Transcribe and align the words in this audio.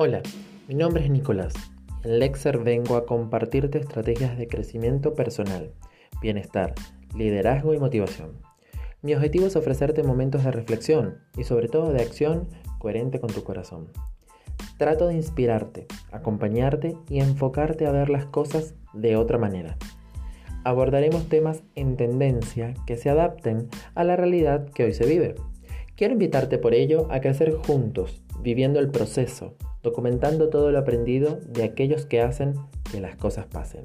Hola, 0.00 0.22
mi 0.68 0.76
nombre 0.76 1.02
es 1.02 1.10
Nicolás. 1.10 1.54
En 2.04 2.20
Lexer 2.20 2.58
vengo 2.58 2.94
a 2.94 3.04
compartirte 3.04 3.78
estrategias 3.78 4.38
de 4.38 4.46
crecimiento 4.46 5.14
personal, 5.14 5.72
bienestar, 6.22 6.72
liderazgo 7.16 7.74
y 7.74 7.80
motivación. 7.80 8.40
Mi 9.02 9.16
objetivo 9.16 9.46
es 9.46 9.56
ofrecerte 9.56 10.04
momentos 10.04 10.44
de 10.44 10.52
reflexión 10.52 11.18
y 11.36 11.42
sobre 11.42 11.66
todo 11.66 11.92
de 11.92 12.00
acción 12.00 12.46
coherente 12.78 13.18
con 13.18 13.30
tu 13.30 13.42
corazón. 13.42 13.88
Trato 14.76 15.08
de 15.08 15.16
inspirarte, 15.16 15.88
acompañarte 16.12 16.94
y 17.08 17.18
enfocarte 17.18 17.88
a 17.88 17.90
ver 17.90 18.08
las 18.08 18.26
cosas 18.26 18.76
de 18.94 19.16
otra 19.16 19.36
manera. 19.36 19.78
Abordaremos 20.62 21.28
temas 21.28 21.64
en 21.74 21.96
tendencia 21.96 22.72
que 22.86 22.96
se 22.96 23.10
adapten 23.10 23.66
a 23.96 24.04
la 24.04 24.14
realidad 24.14 24.68
que 24.68 24.84
hoy 24.84 24.94
se 24.94 25.06
vive. 25.06 25.34
Quiero 25.96 26.12
invitarte 26.12 26.58
por 26.58 26.72
ello 26.72 27.08
a 27.10 27.18
crecer 27.18 27.52
juntos, 27.52 28.22
viviendo 28.40 28.78
el 28.78 28.92
proceso, 28.92 29.56
documentando 29.82 30.48
todo 30.48 30.70
lo 30.70 30.78
aprendido 30.78 31.38
de 31.46 31.64
aquellos 31.64 32.06
que 32.06 32.20
hacen 32.20 32.54
que 32.90 33.00
las 33.00 33.16
cosas 33.16 33.46
pasen. 33.46 33.84